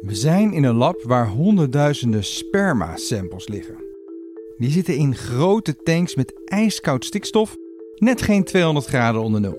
We 0.00 0.14
zijn 0.14 0.52
in 0.52 0.64
een 0.64 0.74
lab 0.74 1.02
waar 1.02 1.28
honderdduizenden 1.28 2.24
sperma-samples 2.24 3.48
liggen. 3.48 3.74
Die 4.56 4.70
zitten 4.70 4.96
in 4.96 5.14
grote 5.14 5.76
tanks 5.76 6.14
met 6.14 6.32
ijskoud 6.44 7.04
stikstof, 7.04 7.56
net 7.96 8.22
geen 8.22 8.44
200 8.44 8.86
graden 8.86 9.22
onder 9.22 9.40
nul. 9.40 9.58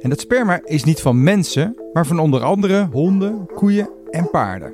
En 0.00 0.10
dat 0.10 0.20
sperma 0.20 0.60
is 0.64 0.84
niet 0.84 1.00
van 1.00 1.22
mensen, 1.22 1.76
maar 1.92 2.06
van 2.06 2.18
onder 2.18 2.42
andere 2.42 2.88
honden, 2.92 3.46
koeien 3.54 3.90
en 4.10 4.30
paarden. 4.30 4.72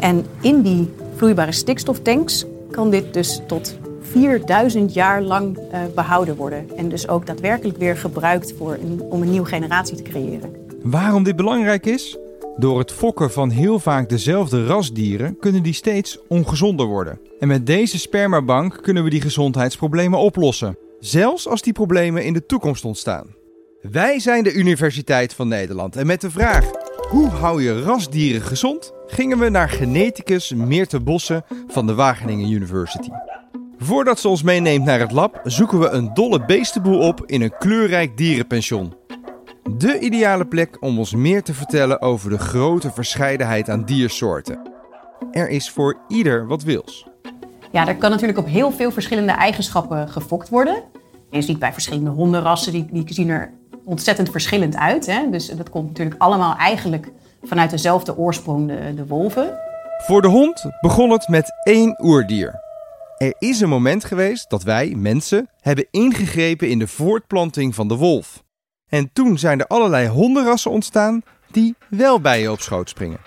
En 0.00 0.26
in 0.40 0.62
die 0.62 0.90
vloeibare 1.14 1.52
stikstoftanks 1.52 2.46
kan 2.70 2.90
dit 2.90 3.14
dus 3.14 3.40
tot 3.46 3.78
4000 4.00 4.94
jaar 4.94 5.22
lang 5.22 5.58
uh, 5.58 5.80
behouden 5.94 6.36
worden. 6.36 6.76
En 6.76 6.88
dus 6.88 7.08
ook 7.08 7.26
daadwerkelijk 7.26 7.78
weer 7.78 7.96
gebruikt 7.96 8.52
voor 8.52 8.74
een, 8.74 9.00
om 9.00 9.22
een 9.22 9.30
nieuwe 9.30 9.48
generatie 9.48 9.96
te 9.96 10.02
creëren. 10.02 10.54
Waarom 10.82 11.22
dit 11.22 11.36
belangrijk 11.36 11.86
is? 11.86 12.18
Door 12.58 12.78
het 12.78 12.92
fokken 12.92 13.30
van 13.30 13.50
heel 13.50 13.78
vaak 13.78 14.08
dezelfde 14.08 14.66
rasdieren 14.66 15.38
kunnen 15.38 15.62
die 15.62 15.72
steeds 15.72 16.18
ongezonder 16.28 16.86
worden. 16.86 17.20
En 17.40 17.48
met 17.48 17.66
deze 17.66 17.98
spermabank 17.98 18.82
kunnen 18.82 19.04
we 19.04 19.10
die 19.10 19.20
gezondheidsproblemen 19.20 20.18
oplossen. 20.18 20.78
Zelfs 21.00 21.48
als 21.48 21.62
die 21.62 21.72
problemen 21.72 22.24
in 22.24 22.32
de 22.32 22.46
toekomst 22.46 22.84
ontstaan. 22.84 23.26
Wij 23.80 24.18
zijn 24.18 24.44
de 24.44 24.52
Universiteit 24.52 25.34
van 25.34 25.48
Nederland 25.48 25.96
en 25.96 26.06
met 26.06 26.20
de 26.20 26.30
vraag: 26.30 26.70
hoe 27.08 27.28
hou 27.28 27.62
je 27.62 27.82
rasdieren 27.82 28.42
gezond? 28.42 28.92
gingen 29.06 29.38
we 29.38 29.48
naar 29.48 29.68
geneticus 29.68 30.54
Meerte 30.54 31.00
Bossen 31.00 31.44
van 31.68 31.86
de 31.86 31.94
Wageningen 31.94 32.50
University. 32.50 33.10
Voordat 33.78 34.18
ze 34.18 34.28
ons 34.28 34.42
meeneemt 34.42 34.84
naar 34.84 35.00
het 35.00 35.12
lab, 35.12 35.40
zoeken 35.44 35.78
we 35.80 35.88
een 35.88 36.14
dolle 36.14 36.44
beestenboel 36.44 36.98
op 36.98 37.22
in 37.26 37.42
een 37.42 37.56
kleurrijk 37.58 38.16
dierenpension. 38.16 38.94
De 39.76 39.98
ideale 39.98 40.46
plek 40.46 40.76
om 40.80 40.98
ons 40.98 41.14
meer 41.14 41.42
te 41.42 41.54
vertellen 41.54 42.00
over 42.00 42.30
de 42.30 42.38
grote 42.38 42.90
verscheidenheid 42.90 43.70
aan 43.70 43.84
diersoorten. 43.84 44.70
Er 45.30 45.48
is 45.48 45.70
voor 45.70 45.96
ieder 46.08 46.46
wat 46.46 46.62
wils. 46.62 47.06
Ja, 47.72 47.88
er 47.88 47.96
kan 47.96 48.10
natuurlijk 48.10 48.38
op 48.38 48.46
heel 48.46 48.72
veel 48.72 48.90
verschillende 48.90 49.32
eigenschappen 49.32 50.08
gefokt 50.08 50.48
worden. 50.48 50.82
Je 51.30 51.42
ziet 51.42 51.58
bij 51.58 51.72
verschillende 51.72 52.10
hondenrassen, 52.10 52.72
die, 52.72 52.86
die 52.90 53.14
zien 53.14 53.28
er 53.28 53.52
ontzettend 53.84 54.30
verschillend 54.30 54.76
uit. 54.76 55.06
Hè? 55.06 55.30
Dus 55.30 55.46
dat 55.46 55.70
komt 55.70 55.88
natuurlijk 55.88 56.20
allemaal 56.20 56.56
eigenlijk 56.56 57.10
vanuit 57.42 57.70
dezelfde 57.70 58.16
oorsprong, 58.16 58.68
de, 58.68 58.94
de 58.94 59.06
wolven. 59.06 59.58
Voor 59.98 60.22
de 60.22 60.28
hond 60.28 60.64
begon 60.80 61.10
het 61.10 61.28
met 61.28 61.52
één 61.62 62.04
oerdier. 62.04 62.60
Er 63.16 63.34
is 63.38 63.60
een 63.60 63.68
moment 63.68 64.04
geweest 64.04 64.50
dat 64.50 64.62
wij, 64.62 64.94
mensen, 64.96 65.48
hebben 65.60 65.86
ingegrepen 65.90 66.68
in 66.68 66.78
de 66.78 66.86
voortplanting 66.86 67.74
van 67.74 67.88
de 67.88 67.96
wolf. 67.96 68.46
En 68.88 69.10
toen 69.12 69.38
zijn 69.38 69.60
er 69.60 69.66
allerlei 69.66 70.08
hondenrassen 70.08 70.70
ontstaan 70.70 71.22
die 71.50 71.74
wel 71.88 72.20
bij 72.20 72.40
je 72.40 72.50
op 72.50 72.60
schoot 72.60 72.88
springen. 72.88 73.18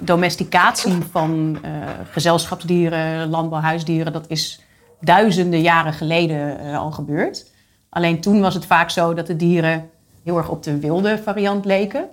Domesticatie 0.00 0.98
van 1.10 1.58
uh, 1.64 1.70
gezelschapsdieren, 2.10 3.28
landbouwhuisdieren, 3.28 4.12
dat 4.12 4.24
is 4.28 4.62
duizenden 5.00 5.60
jaren 5.60 5.92
geleden 5.92 6.66
uh, 6.66 6.78
al 6.78 6.90
gebeurd. 6.90 7.50
Alleen 7.88 8.20
toen 8.20 8.40
was 8.40 8.54
het 8.54 8.66
vaak 8.66 8.90
zo 8.90 9.14
dat 9.14 9.26
de 9.26 9.36
dieren 9.36 9.90
heel 10.24 10.36
erg 10.36 10.48
op 10.48 10.62
de 10.62 10.78
wilde 10.78 11.20
variant 11.24 11.64
leken. 11.64 12.08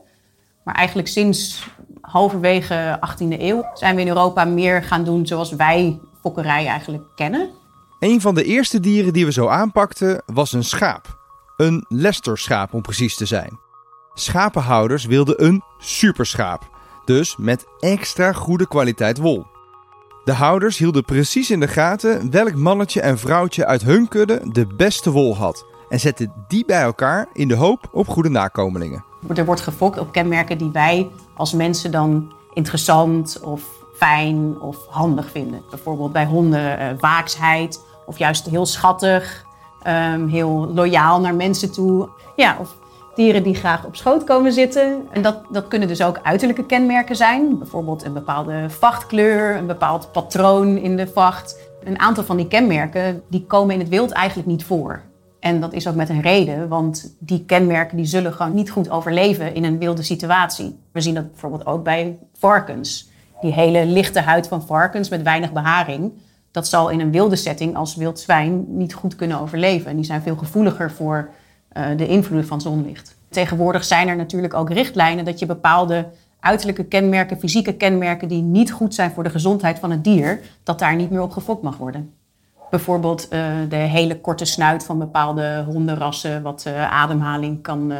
Maar 0.63 0.75
eigenlijk 0.75 1.07
sinds 1.07 1.67
halverwege 2.01 2.99
18e 3.09 3.39
eeuw 3.39 3.65
zijn 3.73 3.95
we 3.95 4.01
in 4.01 4.07
Europa 4.07 4.45
meer 4.45 4.83
gaan 4.83 5.03
doen 5.03 5.27
zoals 5.27 5.51
wij 5.51 5.99
fokkerij 6.21 6.65
eigenlijk 6.65 7.03
kennen. 7.15 7.49
Een 7.99 8.21
van 8.21 8.35
de 8.35 8.43
eerste 8.43 8.79
dieren 8.79 9.13
die 9.13 9.25
we 9.25 9.31
zo 9.31 9.47
aanpakten 9.47 10.23
was 10.25 10.53
een 10.53 10.63
schaap. 10.63 11.16
Een 11.57 11.85
Leicester-schaap 11.87 12.73
om 12.73 12.81
precies 12.81 13.15
te 13.15 13.25
zijn. 13.25 13.59
Schapenhouders 14.13 15.05
wilden 15.05 15.45
een 15.45 15.63
superschaap, 15.77 16.69
dus 17.05 17.37
met 17.37 17.65
extra 17.79 18.33
goede 18.33 18.67
kwaliteit 18.67 19.17
wol. 19.17 19.45
De 20.23 20.33
houders 20.33 20.77
hielden 20.77 21.05
precies 21.05 21.51
in 21.51 21.59
de 21.59 21.67
gaten 21.67 22.31
welk 22.31 22.53
mannetje 22.53 23.01
en 23.01 23.17
vrouwtje 23.17 23.65
uit 23.65 23.81
hun 23.81 24.07
kudde 24.07 24.41
de 24.51 24.67
beste 24.67 25.11
wol 25.11 25.37
had 25.37 25.65
en 25.89 25.99
zetten 25.99 26.33
die 26.47 26.65
bij 26.65 26.81
elkaar 26.81 27.27
in 27.33 27.47
de 27.47 27.55
hoop 27.55 27.89
op 27.91 28.07
goede 28.07 28.29
nakomelingen. 28.29 29.05
Er 29.35 29.45
wordt 29.45 29.61
gefokt 29.61 29.99
op 29.99 30.11
kenmerken 30.11 30.57
die 30.57 30.71
wij 30.71 31.09
als 31.35 31.53
mensen 31.53 31.91
dan 31.91 32.33
interessant 32.53 33.39
of 33.41 33.61
fijn 33.95 34.61
of 34.61 34.77
handig 34.89 35.31
vinden. 35.31 35.63
Bijvoorbeeld 35.69 36.13
bij 36.13 36.25
honden 36.25 36.79
uh, 36.79 36.99
waaksheid 36.99 37.81
of 38.05 38.17
juist 38.17 38.45
heel 38.45 38.65
schattig, 38.65 39.45
um, 39.87 40.27
heel 40.27 40.71
loyaal 40.73 41.19
naar 41.19 41.35
mensen 41.35 41.71
toe. 41.71 42.09
Ja, 42.35 42.57
of 42.59 42.75
dieren 43.15 43.43
die 43.43 43.55
graag 43.55 43.85
op 43.85 43.95
schoot 43.95 44.23
komen 44.23 44.53
zitten. 44.53 45.01
En 45.11 45.21
dat, 45.21 45.41
dat 45.51 45.67
kunnen 45.67 45.87
dus 45.87 46.03
ook 46.03 46.19
uiterlijke 46.23 46.65
kenmerken 46.65 47.15
zijn. 47.15 47.57
Bijvoorbeeld 47.57 48.05
een 48.05 48.13
bepaalde 48.13 48.69
vachtkleur, 48.69 49.55
een 49.55 49.67
bepaald 49.67 50.11
patroon 50.11 50.77
in 50.77 50.95
de 50.97 51.07
vacht. 51.07 51.59
Een 51.83 51.99
aantal 51.99 52.23
van 52.23 52.37
die 52.37 52.47
kenmerken 52.47 53.21
die 53.29 53.45
komen 53.45 53.73
in 53.73 53.79
het 53.79 53.89
wild 53.89 54.11
eigenlijk 54.11 54.47
niet 54.47 54.63
voor. 54.63 55.01
En 55.39 55.59
dat 55.61 55.73
is 55.73 55.87
ook 55.87 55.95
met 55.95 56.09
een 56.09 56.21
reden, 56.21 56.67
want 56.67 57.15
die 57.19 57.45
kenmerken 57.45 57.97
die 57.97 58.05
zullen 58.05 58.33
gewoon 58.33 58.53
niet 58.53 58.69
goed 58.69 58.89
overleven 58.89 59.55
in 59.55 59.63
een 59.63 59.79
wilde 59.79 60.03
situatie. 60.03 60.79
We 60.91 61.01
zien 61.01 61.13
dat 61.13 61.31
bijvoorbeeld 61.31 61.65
ook 61.65 61.83
bij 61.83 62.17
varkens. 62.37 63.09
Die 63.41 63.53
hele 63.53 63.85
lichte 63.85 64.19
huid 64.19 64.47
van 64.47 64.65
varkens 64.65 65.09
met 65.09 65.21
weinig 65.21 65.51
beharing, 65.51 66.11
dat 66.57 66.67
zal 66.67 66.89
in 66.89 66.99
een 66.99 67.11
wilde 67.11 67.35
setting 67.35 67.75
als 67.75 67.95
wild 67.95 68.19
zwijn 68.19 68.65
niet 68.67 68.93
goed 68.93 69.15
kunnen 69.15 69.39
overleven. 69.39 69.89
En 69.89 69.95
die 69.95 70.05
zijn 70.05 70.21
veel 70.21 70.35
gevoeliger 70.35 70.91
voor 70.91 71.29
uh, 71.77 71.85
de 71.97 72.07
invloed 72.07 72.45
van 72.45 72.61
zonlicht. 72.61 73.17
Tegenwoordig 73.29 73.83
zijn 73.83 74.07
er 74.07 74.15
natuurlijk 74.15 74.53
ook 74.53 74.69
richtlijnen 74.69 75.25
dat 75.25 75.39
je 75.39 75.45
bepaalde 75.45 76.05
uiterlijke 76.39 76.83
kenmerken, 76.83 77.39
fysieke 77.39 77.73
kenmerken 77.73 78.27
die 78.27 78.41
niet 78.41 78.71
goed 78.71 78.93
zijn 78.93 79.11
voor 79.11 79.23
de 79.23 79.29
gezondheid 79.29 79.79
van 79.79 79.91
het 79.91 80.03
dier, 80.03 80.39
dat 80.63 80.79
daar 80.79 80.95
niet 80.95 81.09
meer 81.09 81.21
op 81.21 81.31
gefokt 81.31 81.61
mag 81.61 81.77
worden. 81.77 82.13
Bijvoorbeeld 82.69 83.27
uh, 83.33 83.45
de 83.69 83.75
hele 83.75 84.21
korte 84.21 84.45
snuit 84.45 84.83
van 84.85 84.99
bepaalde 84.99 85.63
hondenrassen, 85.67 86.41
wat 86.41 86.63
uh, 86.67 86.91
ademhaling 86.91 87.61
kan 87.61 87.91
uh, 87.91 87.97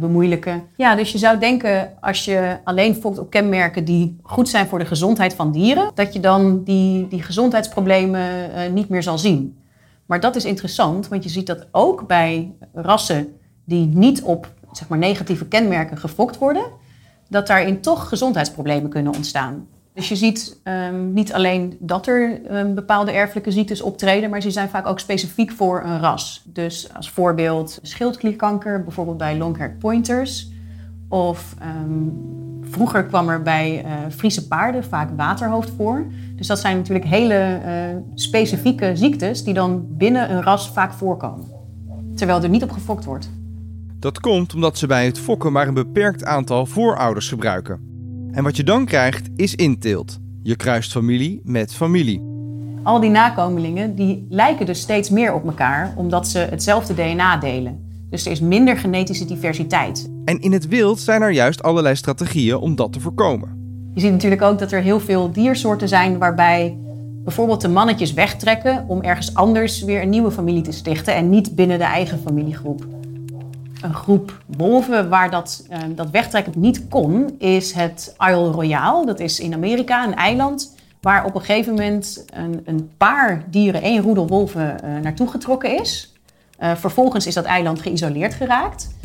bemoeilijken. 0.00 0.62
Ja, 0.76 0.94
dus 0.94 1.12
je 1.12 1.18
zou 1.18 1.38
denken, 1.38 1.92
als 2.00 2.24
je 2.24 2.56
alleen 2.64 2.94
fokt 2.94 3.18
op 3.18 3.30
kenmerken 3.30 3.84
die 3.84 4.18
goed 4.22 4.48
zijn 4.48 4.66
voor 4.66 4.78
de 4.78 4.86
gezondheid 4.86 5.34
van 5.34 5.52
dieren, 5.52 5.90
dat 5.94 6.12
je 6.12 6.20
dan 6.20 6.64
die, 6.64 7.08
die 7.08 7.22
gezondheidsproblemen 7.22 8.50
niet 8.74 8.88
meer 8.88 9.02
zal 9.02 9.18
zien. 9.18 9.58
Maar 10.06 10.20
dat 10.20 10.36
is 10.36 10.44
interessant, 10.44 11.08
want 11.08 11.24
je 11.24 11.30
ziet 11.30 11.46
dat 11.46 11.66
ook 11.70 12.06
bij 12.06 12.52
rassen 12.72 13.36
die 13.64 13.86
niet 13.86 14.22
op 14.22 14.52
zeg 14.72 14.88
maar, 14.88 14.98
negatieve 14.98 15.46
kenmerken 15.46 15.98
gefokt 15.98 16.38
worden, 16.38 16.64
dat 17.28 17.46
daarin 17.46 17.80
toch 17.80 18.08
gezondheidsproblemen 18.08 18.90
kunnen 18.90 19.14
ontstaan. 19.14 19.66
Dus 19.98 20.08
je 20.08 20.16
ziet 20.16 20.60
um, 20.64 21.12
niet 21.12 21.32
alleen 21.32 21.76
dat 21.80 22.06
er 22.06 22.40
um, 22.50 22.74
bepaalde 22.74 23.12
erfelijke 23.12 23.50
ziektes 23.50 23.82
optreden, 23.82 24.30
maar 24.30 24.40
ze 24.40 24.50
zijn 24.50 24.68
vaak 24.68 24.86
ook 24.86 24.98
specifiek 24.98 25.50
voor 25.50 25.82
een 25.84 26.00
ras. 26.00 26.42
Dus 26.44 26.88
als 26.96 27.10
voorbeeld 27.10 27.78
schildklierkanker, 27.82 28.84
bijvoorbeeld 28.84 29.18
bij 29.18 29.36
longhaired 29.36 29.78
pointers. 29.78 30.50
Of 31.08 31.54
um, 31.86 32.60
vroeger 32.62 33.04
kwam 33.04 33.28
er 33.28 33.42
bij 33.42 33.84
uh, 33.84 33.90
Friese 34.10 34.46
paarden 34.46 34.84
vaak 34.84 35.08
waterhoofd 35.16 35.72
voor. 35.76 36.06
Dus 36.36 36.46
dat 36.46 36.58
zijn 36.58 36.76
natuurlijk 36.76 37.06
hele 37.06 37.60
uh, 37.64 37.96
specifieke 38.14 38.96
ziektes 38.96 39.44
die 39.44 39.54
dan 39.54 39.86
binnen 39.88 40.30
een 40.30 40.42
ras 40.42 40.70
vaak 40.70 40.92
voorkomen. 40.92 41.46
Terwijl 42.14 42.42
er 42.42 42.48
niet 42.48 42.62
op 42.62 42.70
gefokt 42.70 43.04
wordt. 43.04 43.30
Dat 43.98 44.20
komt 44.20 44.54
omdat 44.54 44.78
ze 44.78 44.86
bij 44.86 45.06
het 45.06 45.18
fokken 45.18 45.52
maar 45.52 45.68
een 45.68 45.74
beperkt 45.74 46.24
aantal 46.24 46.66
voorouders 46.66 47.28
gebruiken. 47.28 47.87
En 48.32 48.44
wat 48.44 48.56
je 48.56 48.64
dan 48.64 48.84
krijgt 48.84 49.28
is 49.36 49.54
inteelt. 49.54 50.18
Je 50.42 50.56
kruist 50.56 50.92
familie 50.92 51.40
met 51.44 51.74
familie. 51.74 52.26
Al 52.82 53.00
die 53.00 53.10
nakomelingen 53.10 53.94
die 53.94 54.26
lijken 54.28 54.66
dus 54.66 54.80
steeds 54.80 55.10
meer 55.10 55.34
op 55.34 55.44
elkaar 55.44 55.94
omdat 55.96 56.28
ze 56.28 56.38
hetzelfde 56.38 56.94
DNA 56.94 57.36
delen. 57.36 57.86
Dus 58.10 58.26
er 58.26 58.32
is 58.32 58.40
minder 58.40 58.76
genetische 58.76 59.24
diversiteit. 59.24 60.10
En 60.24 60.40
in 60.40 60.52
het 60.52 60.68
wild 60.68 61.00
zijn 61.00 61.22
er 61.22 61.30
juist 61.30 61.62
allerlei 61.62 61.94
strategieën 61.94 62.56
om 62.56 62.76
dat 62.76 62.92
te 62.92 63.00
voorkomen. 63.00 63.48
Je 63.94 64.00
ziet 64.00 64.12
natuurlijk 64.12 64.42
ook 64.42 64.58
dat 64.58 64.72
er 64.72 64.80
heel 64.80 65.00
veel 65.00 65.32
diersoorten 65.32 65.88
zijn 65.88 66.18
waarbij 66.18 66.78
bijvoorbeeld 67.24 67.60
de 67.60 67.68
mannetjes 67.68 68.12
wegtrekken 68.12 68.84
om 68.86 69.02
ergens 69.02 69.34
anders 69.34 69.82
weer 69.82 70.02
een 70.02 70.08
nieuwe 70.08 70.30
familie 70.30 70.62
te 70.62 70.72
stichten 70.72 71.14
en 71.14 71.30
niet 71.30 71.54
binnen 71.54 71.78
de 71.78 71.84
eigen 71.84 72.18
familiegroep 72.18 72.97
een 73.82 73.94
groep 73.94 74.42
wolven 74.46 75.08
waar 75.08 75.30
dat, 75.30 75.66
uh, 75.70 75.78
dat 75.88 76.10
wegtrekken 76.10 76.52
niet 76.56 76.88
kon, 76.88 77.34
is 77.38 77.72
het 77.72 78.14
Isle 78.18 78.50
Royale. 78.50 79.06
Dat 79.06 79.20
is 79.20 79.40
in 79.40 79.54
Amerika, 79.54 80.04
een 80.06 80.14
eiland, 80.14 80.74
waar 81.00 81.24
op 81.24 81.34
een 81.34 81.40
gegeven 81.40 81.74
moment 81.74 82.24
een, 82.34 82.60
een 82.64 82.90
paar 82.96 83.44
dieren, 83.50 83.82
één 83.82 84.02
roedel 84.02 84.26
wolven, 84.26 84.76
uh, 84.84 85.00
naartoe 85.02 85.28
getrokken 85.28 85.80
is. 85.80 86.12
Uh, 86.60 86.74
vervolgens 86.74 87.26
is 87.26 87.34
dat 87.34 87.44
eiland 87.44 87.80
geïsoleerd 87.80 88.34
geraakt. 88.34 88.96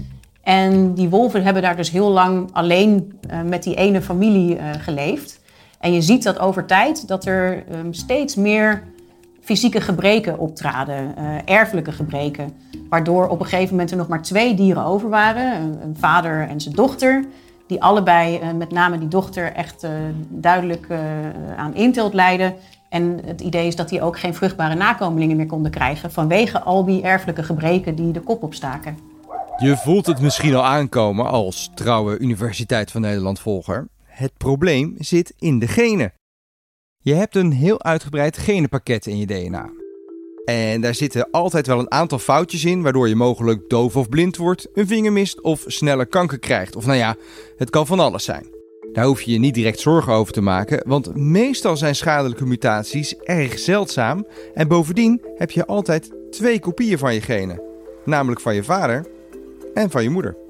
En 0.41 0.93
die 0.93 1.09
wolven 1.09 1.43
hebben 1.43 1.61
daar 1.61 1.75
dus 1.75 1.91
heel 1.91 2.09
lang 2.09 2.49
alleen 2.53 3.19
met 3.45 3.63
die 3.63 3.75
ene 3.75 4.01
familie 4.01 4.57
geleefd. 4.79 5.41
En 5.79 5.93
je 5.93 6.01
ziet 6.01 6.23
dat 6.23 6.39
over 6.39 6.65
tijd 6.65 7.07
dat 7.07 7.25
er 7.25 7.63
um, 7.71 7.93
steeds 7.93 8.35
meer 8.35 8.83
fysieke 9.43 9.81
gebreken 9.81 10.39
optraden, 10.39 11.15
uh, 11.17 11.55
erfelijke 11.55 11.91
gebreken. 11.91 12.53
Waardoor 12.89 13.27
op 13.27 13.39
een 13.39 13.45
gegeven 13.45 13.71
moment 13.71 13.91
er 13.91 13.97
nog 13.97 14.07
maar 14.07 14.21
twee 14.21 14.53
dieren 14.53 14.85
over 14.85 15.09
waren, 15.09 15.61
een, 15.81 15.95
vader 15.99 16.47
en 16.47 16.61
zijn 16.61 16.75
dochter. 16.75 17.25
die 17.67 17.81
allebei, 17.81 18.39
uh, 18.39 18.51
met 18.51 18.71
name 18.71 18.97
die 18.97 19.07
dochter, 19.07 19.53
echt 19.53 19.83
uh, 19.83 19.89
duidelijk 20.29 20.87
aan 21.57 21.75
inteelt 21.75 22.13
lijden. 22.13 22.55
En 22.89 23.19
het 23.25 23.41
idee 23.41 23.67
is 23.67 23.75
dat 23.75 23.89
die 23.89 24.01
ook 24.01 24.19
geen 24.19 24.33
vruchtbare 24.33 24.75
nakomelingen 24.75 25.37
meer 25.37 25.45
konden 25.45 25.71
krijgen 25.71 26.11
vanwege 26.11 26.61
al 26.61 26.85
die 26.85 27.01
erfelijke 27.01 27.43
gebreken 27.43 27.95
die 27.95 28.11
de 28.11 28.19
kop 28.19 28.43
opstaken. 28.43 28.97
Je 29.57 29.77
voelt 29.77 30.05
het 30.05 30.21
misschien 30.21 30.55
al 30.55 30.65
aankomen 30.65 31.25
als 31.25 31.71
trouwe 31.75 32.17
Universiteit 32.17 32.91
van 32.91 33.01
Nederland 33.01 33.39
volger. 33.39 33.87
Het 34.05 34.31
probleem 34.37 34.95
zit 34.97 35.33
in 35.37 35.59
de 35.59 35.67
genen. 35.67 36.13
Je 37.05 37.13
hebt 37.13 37.35
een 37.35 37.51
heel 37.51 37.83
uitgebreid 37.83 38.37
genenpakket 38.37 39.07
in 39.07 39.17
je 39.17 39.25
DNA. 39.25 39.71
En 40.45 40.81
daar 40.81 40.95
zitten 40.95 41.27
altijd 41.31 41.67
wel 41.67 41.79
een 41.79 41.91
aantal 41.91 42.19
foutjes 42.19 42.65
in, 42.65 42.81
waardoor 42.81 43.07
je 43.07 43.15
mogelijk 43.15 43.69
doof 43.69 43.95
of 43.95 44.09
blind 44.09 44.37
wordt, 44.37 44.67
een 44.73 44.87
vinger 44.87 45.11
mist 45.11 45.41
of 45.41 45.63
sneller 45.67 46.05
kanker 46.05 46.39
krijgt. 46.39 46.75
Of 46.75 46.85
nou 46.85 46.97
ja, 46.97 47.15
het 47.57 47.69
kan 47.69 47.87
van 47.87 47.99
alles 47.99 48.23
zijn. 48.23 48.47
Daar 48.93 49.05
hoef 49.05 49.21
je 49.21 49.31
je 49.31 49.39
niet 49.39 49.53
direct 49.53 49.79
zorgen 49.79 50.13
over 50.13 50.33
te 50.33 50.41
maken, 50.41 50.83
want 50.87 51.15
meestal 51.15 51.77
zijn 51.77 51.95
schadelijke 51.95 52.45
mutaties 52.45 53.15
erg 53.15 53.59
zeldzaam 53.59 54.27
en 54.53 54.67
bovendien 54.67 55.21
heb 55.35 55.51
je 55.51 55.65
altijd 55.65 56.11
twee 56.29 56.59
kopieën 56.59 56.97
van 56.97 57.13
je 57.13 57.21
genen, 57.21 57.61
namelijk 58.05 58.41
van 58.41 58.55
je 58.55 58.63
vader 58.63 59.05
en 59.73 59.89
van 59.89 60.03
je 60.03 60.09
moeder. 60.09 60.42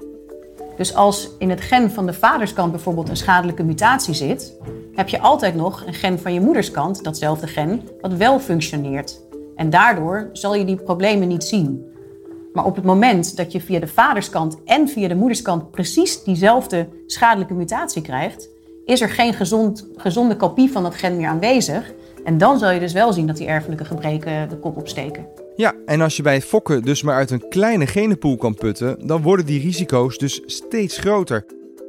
Dus 0.76 0.94
als 0.94 1.30
in 1.38 1.50
het 1.50 1.60
gen 1.60 1.90
van 1.90 2.06
de 2.06 2.12
vaderskant 2.12 2.70
bijvoorbeeld 2.70 3.08
een 3.08 3.16
schadelijke 3.16 3.62
mutatie 3.62 4.14
zit, 4.14 4.56
heb 4.94 5.08
je 5.08 5.20
altijd 5.20 5.54
nog 5.54 5.86
een 5.86 5.94
gen 5.94 6.18
van 6.18 6.34
je 6.34 6.40
moederskant, 6.40 7.04
datzelfde 7.04 7.46
gen, 7.46 7.82
wat 8.00 8.12
wel 8.14 8.38
functioneert. 8.40 9.20
En 9.56 9.70
daardoor 9.70 10.30
zal 10.32 10.54
je 10.54 10.64
die 10.64 10.76
problemen 10.76 11.28
niet 11.28 11.44
zien. 11.44 11.92
Maar 12.52 12.64
op 12.64 12.76
het 12.76 12.84
moment 12.84 13.36
dat 13.36 13.52
je 13.52 13.60
via 13.60 13.80
de 13.80 13.86
vaderskant 13.86 14.58
en 14.64 14.88
via 14.88 15.08
de 15.08 15.14
moederskant 15.14 15.70
precies 15.70 16.22
diezelfde 16.22 16.88
schadelijke 17.06 17.54
mutatie 17.54 18.02
krijgt, 18.02 18.48
is 18.84 19.00
er 19.00 19.08
geen 19.08 19.34
gezond, 19.34 19.86
gezonde 19.96 20.36
kopie 20.36 20.72
van 20.72 20.82
dat 20.82 20.94
gen 20.94 21.16
meer 21.16 21.28
aanwezig. 21.28 21.92
En 22.24 22.38
dan 22.38 22.58
zal 22.58 22.70
je 22.70 22.80
dus 22.80 22.92
wel 22.92 23.12
zien 23.12 23.26
dat 23.26 23.36
die 23.36 23.46
erfelijke 23.46 23.84
gebreken 23.84 24.48
de 24.48 24.56
kop 24.56 24.76
opsteken. 24.76 25.26
Ja, 25.56 25.74
en 25.86 26.00
als 26.00 26.16
je 26.16 26.22
bij 26.22 26.34
het 26.34 26.44
fokken 26.44 26.82
dus 26.82 27.02
maar 27.02 27.14
uit 27.14 27.30
een 27.30 27.48
kleine 27.48 27.86
genenpool 27.86 28.36
kan 28.36 28.54
putten, 28.54 29.06
dan 29.06 29.22
worden 29.22 29.46
die 29.46 29.60
risico's 29.60 30.18
dus 30.18 30.42
steeds 30.46 30.98
groter. 30.98 31.46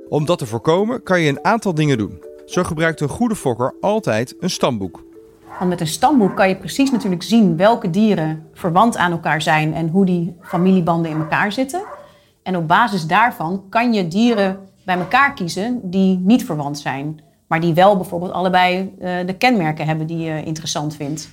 Om 0.09 0.25
dat 0.25 0.37
te 0.37 0.45
voorkomen 0.45 1.03
kan 1.03 1.21
je 1.21 1.29
een 1.29 1.45
aantal 1.45 1.73
dingen 1.73 1.97
doen. 1.97 2.21
Zo 2.45 2.63
gebruikt 2.63 3.01
een 3.01 3.09
goede 3.09 3.35
fokker 3.35 3.75
altijd 3.81 4.35
een 4.39 4.49
stamboek. 4.49 5.03
Want 5.57 5.69
met 5.69 5.81
een 5.81 5.87
stamboek 5.87 6.35
kan 6.35 6.49
je 6.49 6.55
precies 6.55 6.91
natuurlijk 6.91 7.23
zien 7.23 7.57
welke 7.57 7.89
dieren 7.89 8.47
verwant 8.53 8.97
aan 8.97 9.11
elkaar 9.11 9.41
zijn 9.41 9.73
en 9.73 9.89
hoe 9.89 10.05
die 10.05 10.35
familiebanden 10.41 11.11
in 11.11 11.17
elkaar 11.17 11.51
zitten. 11.51 11.83
En 12.43 12.57
op 12.57 12.67
basis 12.67 13.07
daarvan 13.07 13.63
kan 13.69 13.93
je 13.93 14.07
dieren 14.07 14.59
bij 14.83 14.97
elkaar 14.97 15.33
kiezen 15.33 15.79
die 15.83 16.17
niet 16.17 16.45
verwant 16.45 16.79
zijn, 16.79 17.19
maar 17.47 17.61
die 17.61 17.73
wel 17.73 17.97
bijvoorbeeld 17.97 18.31
allebei 18.31 18.93
uh, 18.99 19.09
de 19.25 19.35
kenmerken 19.37 19.85
hebben 19.85 20.07
die 20.07 20.17
je 20.17 20.43
interessant 20.43 20.95
vindt. 20.95 21.29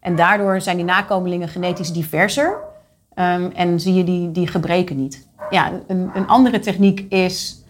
En 0.00 0.16
daardoor 0.16 0.60
zijn 0.60 0.76
die 0.76 0.84
nakomelingen 0.84 1.48
genetisch 1.48 1.92
diverser 1.92 2.56
um, 3.14 3.50
en 3.54 3.80
zie 3.80 3.94
je 3.94 4.04
die, 4.04 4.30
die 4.30 4.46
gebreken 4.46 4.96
niet. 4.96 5.28
Ja, 5.50 5.72
een, 5.86 6.10
een 6.14 6.26
andere 6.26 6.58
techniek 6.58 7.00
is 7.08 7.64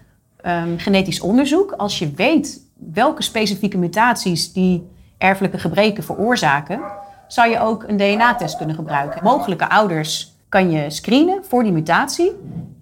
um, 0.46 0.78
genetisch 0.78 1.20
onderzoek. 1.20 1.72
Als 1.72 1.98
je 1.98 2.10
weet 2.10 2.60
welke 2.92 3.22
specifieke 3.22 3.78
mutaties 3.78 4.52
die 4.52 4.88
erfelijke 5.18 5.58
gebreken 5.58 6.02
veroorzaken, 6.02 6.80
zou 7.26 7.50
je 7.50 7.60
ook 7.60 7.84
een 7.86 7.96
DNA-test 7.96 8.56
kunnen 8.56 8.74
gebruiken. 8.74 9.24
Mogelijke 9.24 9.68
ouders 9.68 10.34
kan 10.48 10.70
je 10.70 10.90
screenen 10.90 11.44
voor 11.44 11.62
die 11.62 11.72
mutatie. 11.72 12.32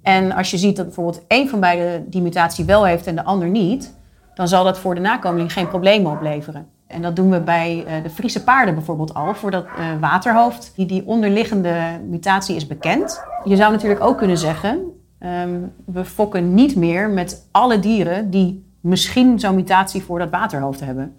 En 0.02 0.32
als 0.32 0.50
je 0.50 0.58
ziet 0.58 0.76
dat 0.76 0.84
bijvoorbeeld 0.86 1.24
één 1.26 1.48
van 1.48 1.60
beiden 1.60 2.10
die 2.10 2.22
mutatie 2.22 2.64
wel 2.64 2.84
heeft 2.84 3.06
en 3.06 3.14
de 3.14 3.24
ander 3.24 3.48
niet, 3.48 3.94
dan 4.34 4.48
zal 4.48 4.64
dat 4.64 4.78
voor 4.78 4.94
de 4.94 5.00
nakomeling 5.00 5.52
geen 5.52 5.68
problemen 5.68 6.12
opleveren. 6.12 6.68
En 6.88 7.02
dat 7.02 7.17
doen 7.17 7.31
we 7.31 7.40
bij 7.40 7.85
uh, 7.87 8.02
de 8.02 8.11
Friese 8.11 8.44
paarden 8.44 8.75
bijvoorbeeld 8.75 9.14
al, 9.14 9.35
voor 9.35 9.50
dat 9.50 9.64
uh, 9.64 10.00
waterhoofd. 10.00 10.73
Die, 10.76 10.87
die 10.87 11.06
onderliggende 11.06 12.00
mutatie 12.08 12.56
is 12.56 12.67
bekend. 12.67 13.23
Je 13.44 13.56
zou 13.56 13.73
natuurlijk 13.73 14.00
ook 14.00 14.19
kunnen 14.19 14.38
zeggen, 14.38 14.81
um, 15.20 15.73
we 15.87 16.05
fokken 16.05 16.55
niet 16.55 16.76
meer 16.76 17.11
met 17.11 17.49
alle 17.50 17.79
dieren 17.79 18.31
die 18.31 18.67
misschien 18.81 19.40
zo'n 19.40 19.55
mutatie 19.55 20.02
voor 20.02 20.19
dat 20.19 20.31
waterhoofd 20.31 20.81
hebben. 20.81 21.17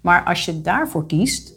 Maar 0.00 0.24
als 0.24 0.44
je 0.44 0.60
daarvoor 0.60 1.06
kiest, 1.06 1.52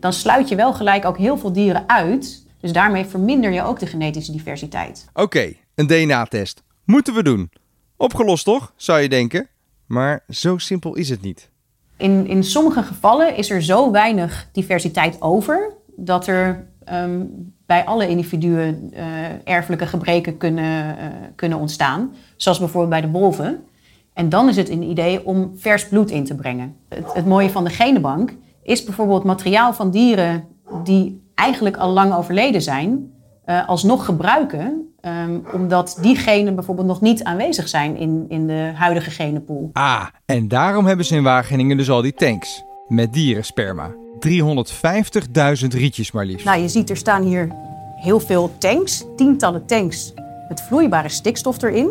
dan 0.00 0.12
sluit 0.12 0.48
je 0.48 0.56
wel 0.56 0.72
gelijk 0.72 1.04
ook 1.04 1.18
heel 1.18 1.38
veel 1.38 1.52
dieren 1.52 1.88
uit. 1.88 2.46
Dus 2.60 2.72
daarmee 2.72 3.04
verminder 3.04 3.52
je 3.52 3.62
ook 3.62 3.78
de 3.78 3.86
genetische 3.86 4.32
diversiteit. 4.32 5.08
Oké, 5.12 5.52
een 5.74 5.86
DNA-test. 5.86 6.62
Moeten 6.84 7.14
we 7.14 7.22
doen. 7.22 7.50
Opgelost 7.96 8.44
toch, 8.44 8.72
zou 8.76 9.00
je 9.00 9.08
denken? 9.08 9.48
Maar 9.86 10.24
zo 10.28 10.58
simpel 10.58 10.94
is 10.94 11.08
het 11.08 11.22
niet. 11.22 11.50
In, 11.96 12.26
in 12.26 12.44
sommige 12.44 12.82
gevallen 12.82 13.36
is 13.36 13.50
er 13.50 13.62
zo 13.62 13.90
weinig 13.90 14.48
diversiteit 14.52 15.22
over 15.22 15.72
dat 15.96 16.26
er 16.26 16.68
um, 16.92 17.54
bij 17.66 17.84
alle 17.84 18.08
individuen 18.08 18.90
uh, 18.94 19.00
erfelijke 19.44 19.86
gebreken 19.86 20.36
kunnen, 20.36 20.96
uh, 20.98 21.04
kunnen 21.34 21.58
ontstaan. 21.58 22.12
Zoals 22.36 22.58
bijvoorbeeld 22.58 22.90
bij 22.90 23.00
de 23.00 23.18
wolven. 23.18 23.64
En 24.12 24.28
dan 24.28 24.48
is 24.48 24.56
het 24.56 24.68
een 24.68 24.82
idee 24.82 25.26
om 25.26 25.52
vers 25.56 25.88
bloed 25.88 26.10
in 26.10 26.24
te 26.24 26.34
brengen. 26.34 26.76
Het, 26.88 27.12
het 27.12 27.26
mooie 27.26 27.50
van 27.50 27.64
de 27.64 27.70
genenbank 27.70 28.34
is 28.62 28.84
bijvoorbeeld 28.84 29.24
materiaal 29.24 29.72
van 29.72 29.90
dieren 29.90 30.44
die 30.84 31.24
eigenlijk 31.34 31.76
al 31.76 31.90
lang 31.90 32.14
overleden 32.14 32.62
zijn, 32.62 33.12
uh, 33.46 33.68
alsnog 33.68 34.04
gebruiken, 34.04 34.94
um, 35.06 35.44
omdat 35.52 35.98
die 36.00 36.16
genen 36.16 36.54
bijvoorbeeld 36.54 36.86
nog 36.86 37.00
niet 37.00 37.24
aanwezig 37.24 37.68
zijn 37.68 37.96
in, 37.96 38.24
in 38.28 38.46
de 38.46 38.72
huidige 38.74 39.10
genenpool. 39.10 39.70
Ah, 39.72 40.06
en 40.24 40.48
daarom 40.48 40.86
hebben 40.86 41.06
ze 41.06 41.16
in 41.16 41.22
Wageningen 41.22 41.76
dus 41.76 41.90
al 41.90 42.02
die 42.02 42.14
tanks 42.14 42.64
met 42.88 43.12
dierensperma. 43.12 43.94
350.000 44.28 45.66
rietjes 45.68 46.12
maar 46.12 46.24
liefst. 46.24 46.44
Nou, 46.44 46.60
je 46.60 46.68
ziet 46.68 46.90
er 46.90 46.96
staan 46.96 47.22
hier 47.22 47.48
heel 47.96 48.20
veel 48.20 48.54
tanks, 48.58 49.04
tientallen 49.16 49.66
tanks 49.66 50.12
met 50.48 50.62
vloeibare 50.62 51.08
stikstof 51.08 51.62
erin 51.62 51.90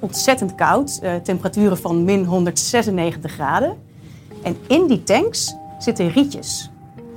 ontzettend 0.00 0.54
koud, 0.54 1.00
uh, 1.02 1.14
temperaturen 1.14 1.78
van 1.78 2.04
min 2.04 2.24
196 2.24 3.32
graden. 3.32 3.76
En 4.42 4.56
in 4.68 4.86
die 4.86 5.02
tanks 5.02 5.54
zitten 5.78 6.10
rietjes. 6.10 6.70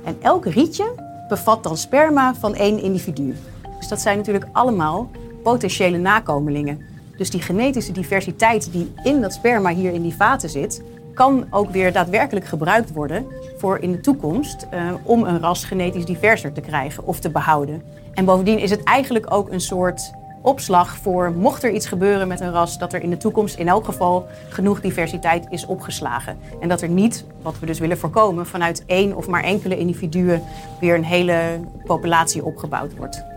En 0.04 0.16
elk 0.22 0.46
rietje 0.46 1.08
bevat 1.28 1.62
dan 1.62 1.76
sperma 1.76 2.34
van 2.34 2.54
één 2.54 2.82
individu. 2.82 3.34
Dus 3.80 3.88
dat 3.88 4.00
zijn 4.00 4.16
natuurlijk 4.16 4.46
allemaal 4.52 5.10
potentiële 5.42 5.98
nakomelingen. 5.98 6.80
Dus 7.16 7.30
die 7.30 7.42
genetische 7.42 7.92
diversiteit 7.92 8.72
die 8.72 8.92
in 9.02 9.20
dat 9.20 9.32
sperma 9.32 9.74
hier 9.74 9.92
in 9.92 10.02
die 10.02 10.14
vaten 10.14 10.50
zit, 10.50 10.82
kan 11.14 11.46
ook 11.50 11.70
weer 11.70 11.92
daadwerkelijk 11.92 12.46
gebruikt 12.46 12.92
worden 12.92 13.26
voor 13.56 13.78
in 13.78 13.92
de 13.92 14.00
toekomst 14.00 14.66
uh, 14.74 14.92
om 15.02 15.24
een 15.24 15.40
ras 15.40 15.64
genetisch 15.64 16.04
diverser 16.04 16.52
te 16.52 16.60
krijgen 16.60 17.06
of 17.06 17.20
te 17.20 17.30
behouden. 17.30 17.82
En 18.14 18.24
bovendien 18.24 18.58
is 18.58 18.70
het 18.70 18.82
eigenlijk 18.82 19.32
ook 19.34 19.50
een 19.50 19.60
soort 19.60 20.12
opslag 20.42 20.96
voor 20.96 21.32
mocht 21.32 21.62
er 21.62 21.70
iets 21.70 21.86
gebeuren 21.86 22.28
met 22.28 22.40
een 22.40 22.52
ras, 22.52 22.78
dat 22.78 22.92
er 22.92 23.02
in 23.02 23.10
de 23.10 23.16
toekomst 23.16 23.56
in 23.56 23.68
elk 23.68 23.84
geval 23.84 24.26
genoeg 24.48 24.80
diversiteit 24.80 25.46
is 25.50 25.66
opgeslagen. 25.66 26.38
En 26.60 26.68
dat 26.68 26.82
er 26.82 26.88
niet, 26.88 27.24
wat 27.42 27.58
we 27.58 27.66
dus 27.66 27.78
willen 27.78 27.98
voorkomen, 27.98 28.46
vanuit 28.46 28.84
één 28.86 29.16
of 29.16 29.28
maar 29.28 29.44
enkele 29.44 29.78
individuen 29.78 30.42
weer 30.80 30.94
een 30.94 31.04
hele 31.04 31.60
populatie 31.84 32.44
opgebouwd 32.44 32.96
wordt. 32.96 33.29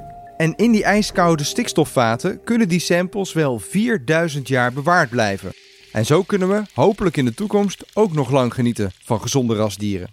En 0.43 0.53
in 0.55 0.71
die 0.71 0.83
ijskoude 0.83 1.43
stikstofvaten 1.43 2.43
kunnen 2.43 2.67
die 2.67 2.79
samples 2.79 3.33
wel 3.33 3.59
4000 3.59 4.47
jaar 4.47 4.73
bewaard 4.73 5.09
blijven. 5.09 5.51
En 5.91 6.05
zo 6.05 6.23
kunnen 6.23 6.49
we 6.49 6.61
hopelijk 6.73 7.17
in 7.17 7.25
de 7.25 7.33
toekomst 7.33 7.85
ook 7.93 8.13
nog 8.13 8.31
lang 8.31 8.53
genieten 8.53 8.91
van 9.03 9.21
gezonde 9.21 9.55
rasdieren. 9.55 10.07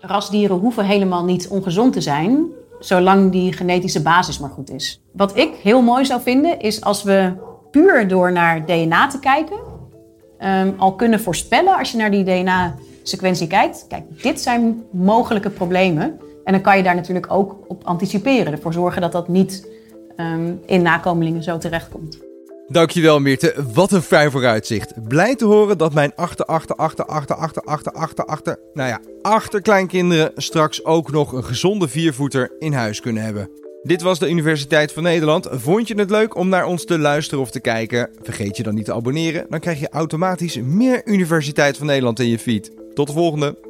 Rasdieren 0.00 0.56
hoeven 0.56 0.84
helemaal 0.84 1.24
niet 1.24 1.48
ongezond 1.48 1.92
te 1.92 2.00
zijn 2.00 2.46
zolang 2.78 3.32
die 3.32 3.52
genetische 3.52 4.02
basis 4.02 4.38
maar 4.38 4.50
goed 4.50 4.70
is. 4.70 5.00
Wat 5.12 5.36
ik 5.36 5.54
heel 5.62 5.82
mooi 5.82 6.04
zou 6.04 6.22
vinden, 6.22 6.60
is 6.60 6.80
als 6.80 7.02
we 7.02 7.32
puur 7.70 8.08
door 8.08 8.32
naar 8.32 8.66
DNA 8.66 9.08
te 9.08 9.18
kijken, 9.18 9.58
um, 10.40 10.74
al 10.76 10.94
kunnen 10.94 11.20
voorspellen 11.20 11.78
als 11.78 11.90
je 11.90 11.96
naar 11.96 12.10
die 12.10 12.24
DNA-sequentie 13.06 13.46
kijkt. 13.46 13.84
Kijk, 13.88 14.22
dit 14.22 14.40
zijn 14.40 14.84
mogelijke 14.90 15.50
problemen. 15.50 16.18
En 16.44 16.52
dan 16.52 16.60
kan 16.60 16.76
je 16.76 16.82
daar 16.82 16.94
natuurlijk 16.94 17.32
ook 17.32 17.56
op 17.68 17.84
anticiperen. 17.84 18.52
Ervoor 18.52 18.72
zorgen 18.72 19.00
dat 19.00 19.12
dat 19.12 19.28
niet 19.28 19.68
um, 20.16 20.60
in 20.66 20.82
nakomelingen 20.82 21.42
zo 21.42 21.58
terechtkomt. 21.58 22.24
Dankjewel 22.68 23.20
Meerte, 23.20 23.54
wat 23.74 23.92
een 23.92 24.02
fijn 24.02 24.30
vooruitzicht. 24.30 25.08
Blij 25.08 25.36
te 25.36 25.44
horen 25.44 25.78
dat 25.78 25.94
mijn 25.94 26.12
achter, 26.14 26.44
achter, 26.44 26.76
achter, 26.76 27.04
achter, 27.04 27.36
achter, 27.36 27.62
achter, 27.62 27.92
achter, 27.92 28.24
achter, 28.24 28.58
nou 28.74 28.88
ja, 28.88 29.00
achterkleinkinderen 29.22 30.30
straks 30.36 30.84
ook 30.84 31.12
nog 31.12 31.32
een 31.32 31.44
gezonde 31.44 31.88
viervoeter 31.88 32.52
in 32.58 32.72
huis 32.72 33.00
kunnen 33.00 33.22
hebben. 33.22 33.50
Dit 33.82 34.02
was 34.02 34.18
de 34.18 34.30
Universiteit 34.30 34.92
van 34.92 35.02
Nederland. 35.02 35.48
Vond 35.50 35.88
je 35.88 35.94
het 35.94 36.10
leuk 36.10 36.36
om 36.36 36.48
naar 36.48 36.66
ons 36.66 36.84
te 36.84 36.98
luisteren 36.98 37.40
of 37.40 37.50
te 37.50 37.60
kijken? 37.60 38.10
Vergeet 38.22 38.56
je 38.56 38.62
dan 38.62 38.74
niet 38.74 38.84
te 38.84 38.94
abonneren, 38.94 39.46
dan 39.48 39.60
krijg 39.60 39.80
je 39.80 39.88
automatisch 39.88 40.56
meer 40.56 41.02
Universiteit 41.04 41.76
van 41.76 41.86
Nederland 41.86 42.20
in 42.20 42.28
je 42.28 42.38
feed. 42.38 42.70
Tot 42.96 43.06
de 43.06 43.12
volgende! 43.12 43.65